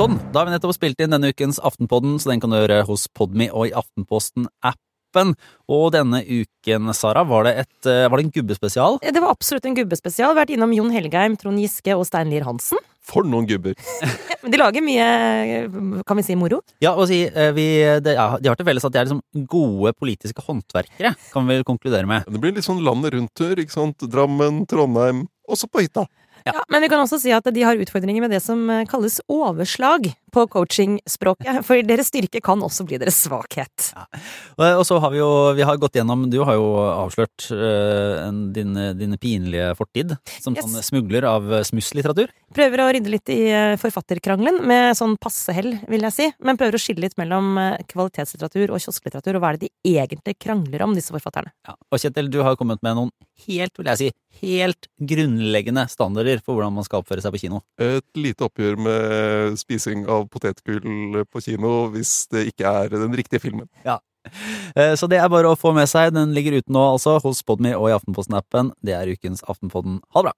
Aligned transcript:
Sånn, 0.00 0.14
da 0.32 0.40
har 0.40 0.46
vi 0.48 0.54
nettopp 0.54 0.72
spilt 0.72 1.02
inn 1.04 1.12
denne 1.12 1.28
ukens 1.28 1.58
Aftenpodden, 1.60 2.14
så 2.16 2.30
den 2.30 2.40
kan 2.40 2.48
du 2.48 2.56
høre 2.56 2.78
hos 2.88 3.02
Podme 3.12 3.50
og 3.52 3.66
i 3.68 3.72
Aftenposten-appen. 3.76 5.34
Og 5.68 5.82
denne 5.92 6.22
uken, 6.24 6.88
Sara, 6.96 7.20
var 7.28 7.44
det, 7.44 7.52
et, 7.66 7.80
eh, 7.84 8.06
var 8.08 8.16
det 8.16 8.24
en 8.24 8.30
gubbespesial? 8.38 8.96
Det 9.04 9.20
var 9.20 9.34
absolutt 9.34 9.68
en 9.68 9.76
gubbespesial. 9.76 10.32
Vært 10.38 10.54
innom 10.54 10.72
Jon 10.72 10.88
Helgheim, 10.94 11.36
Trond 11.36 11.60
Giske 11.60 11.92
og 11.92 12.06
Stein 12.08 12.32
Lier 12.32 12.48
Hansen. 12.48 12.80
For 13.04 13.28
noen 13.28 13.44
gubber. 13.50 13.76
De 14.54 14.56
lager 14.56 14.80
mye, 14.80 15.10
kan 16.08 16.16
vi 16.16 16.24
si, 16.24 16.38
moro. 16.40 16.62
Ja, 16.80 16.94
og 16.94 17.04
si, 17.12 17.20
eh, 17.28 17.52
vi, 17.52 17.68
det, 18.00 18.16
ja, 18.16 18.40
De 18.40 18.48
har 18.48 18.56
til 18.56 18.70
felles 18.70 18.88
at 18.88 18.96
de 18.96 19.02
er 19.02 19.10
liksom 19.10 19.44
gode 19.52 19.92
politiske 20.00 20.46
håndverkere, 20.48 21.12
kan 21.34 21.44
vi 21.44 21.60
vel 21.60 21.68
konkludere 21.68 22.08
med. 22.08 22.24
Det 22.24 22.40
blir 22.40 22.56
litt 22.56 22.64
sånn 22.64 22.80
landet 22.88 23.18
rundt-tur. 23.18 23.52
ikke 23.60 23.76
sant? 23.76 24.00
Drammen, 24.08 24.64
Trondheim, 24.64 25.26
også 25.44 25.68
på 25.68 25.84
hytta. 25.84 26.08
Ja. 26.50 26.56
Ja, 26.60 26.64
men 26.72 26.82
vi 26.82 26.88
kan 26.92 27.00
også 27.02 27.18
si 27.22 27.30
at 27.34 27.46
de 27.54 27.62
har 27.66 27.78
utfordringer 27.78 28.24
med 28.24 28.32
det 28.34 28.42
som 28.44 28.62
eh, 28.70 28.84
kalles 28.90 29.20
overslag 29.30 30.10
på 30.30 30.44
coachingspråket. 30.52 31.60
For 31.66 31.82
deres 31.86 32.10
styrke 32.12 32.42
kan 32.44 32.60
også 32.62 32.84
bli 32.86 32.98
deres 33.02 33.18
svakhet. 33.24 33.90
Og, 34.58 34.64
og 34.66 34.84
så 34.86 34.98
har 35.02 35.10
vi 35.14 35.18
jo 35.18 35.30
vi 35.56 35.64
har 35.66 35.78
gått 35.82 35.96
gjennom 35.98 36.28
Du 36.30 36.38
har 36.46 36.54
jo 36.54 36.68
avslørt 36.78 37.48
uh, 37.50 38.28
din, 38.54 38.76
din 38.98 39.16
pinlige 39.18 39.72
fortid 39.78 40.14
som 40.38 40.54
Yes. 40.56 40.66
sånn 40.66 40.82
smugler 40.84 41.24
av 41.28 41.46
eh, 41.52 41.62
smusslitteratur. 41.66 42.30
Prøver 42.54 42.82
å 42.82 42.88
rydde 42.94 43.12
litt 43.12 43.30
i 43.32 43.38
eh, 43.50 43.76
forfatterkrangelen, 43.80 44.60
med 44.66 44.96
sånn 44.98 45.16
passe 45.20 45.54
hell, 45.56 45.72
vil 45.90 46.04
jeg 46.08 46.16
si. 46.16 46.28
Men 46.44 46.58
prøver 46.60 46.76
å 46.78 46.82
skille 46.82 47.04
litt 47.06 47.16
mellom 47.20 47.56
eh, 47.60 47.78
kvalitetslitteratur 47.90 48.74
og 48.74 48.82
kiosklitteratur, 48.82 49.38
og 49.38 49.44
hva 49.44 49.52
er 49.52 49.60
det 49.60 49.68
de 49.68 49.94
egentlig 49.96 50.36
krangler 50.42 50.84
om, 50.86 50.94
disse 50.96 51.14
forfatterne. 51.14 51.52
Ja. 51.68 51.76
Og 51.90 52.02
Kjetil, 52.02 52.30
du 52.32 52.40
har 52.46 52.58
kommet 52.60 52.82
med 52.86 52.98
noen 52.98 53.12
helt, 53.46 53.72
vil 53.78 53.90
jeg 53.92 54.00
si, 54.00 54.10
helt 54.40 54.88
grunnleggende 55.12 55.86
standarder 55.90 56.42
for 56.44 56.56
hvordan 56.56 56.76
man 56.76 56.86
skal 56.86 57.02
oppføre 57.02 57.24
seg 57.24 57.34
på 57.34 57.42
kino. 57.42 57.62
Et 57.80 58.06
lite 58.18 58.46
oppgjør 58.46 58.78
med 58.86 59.58
spising 59.60 60.06
av 60.10 60.28
potetgull 60.32 61.24
på 61.28 61.44
kino 61.44 61.88
hvis 61.94 62.14
det 62.32 62.46
ikke 62.52 62.76
er 62.84 62.94
den 62.94 63.16
riktige 63.18 63.42
filmen. 63.42 63.68
Ja. 63.86 63.98
Så 64.76 65.08
det 65.08 65.16
er 65.16 65.32
bare 65.32 65.48
å 65.48 65.56
få 65.56 65.72
med 65.76 65.88
seg. 65.88 66.12
Den 66.12 66.34
ligger 66.36 66.58
ute 66.60 66.72
nå, 66.72 66.82
altså, 66.92 67.16
hos 67.24 67.40
Podme 67.46 67.72
og 67.78 67.88
i 67.88 67.96
Aftenposten-appen. 67.96 68.74
Det 68.84 68.92
er 68.96 69.08
ukens 69.16 69.40
Aftenpodden. 69.48 70.02
Ha 70.12 70.22
det 70.22 70.30
bra! 70.30 70.36